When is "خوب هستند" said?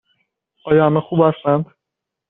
1.01-1.65